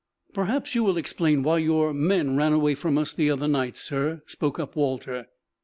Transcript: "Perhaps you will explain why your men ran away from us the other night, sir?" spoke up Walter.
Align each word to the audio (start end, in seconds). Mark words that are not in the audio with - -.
"Perhaps 0.33 0.73
you 0.73 0.83
will 0.83 0.97
explain 0.97 1.43
why 1.43 1.59
your 1.59 1.93
men 1.93 2.35
ran 2.35 2.53
away 2.53 2.73
from 2.73 2.97
us 2.97 3.13
the 3.13 3.29
other 3.29 3.47
night, 3.47 3.77
sir?" 3.77 4.23
spoke 4.25 4.59
up 4.59 4.75
Walter. 4.75 5.27